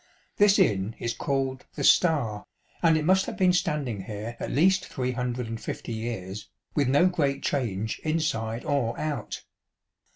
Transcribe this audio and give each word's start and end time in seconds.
This 0.37 0.57
inn 0.57 0.95
is" 0.97 1.13
called 1.13 1.67
the" 1.75 1.83
Star," 1.99 2.47
and 2.81 2.97
it 2.97 3.05
must 3.05 3.27
have 3.27 3.37
been 3.37 3.53
standing 3.53 4.01
here 4.05 4.35
at 4.39 4.49
least 4.49 4.87
three 4.87 5.11
hundred 5.11 5.45
and 5.45 5.61
fifty 5.61 5.93
years, 5.93 6.49
with 6.73 6.87
no 6.89 7.05
great 7.05 7.43
change 7.43 7.99
inside 7.99 8.65
or 8.65 8.99
out. 8.99 9.43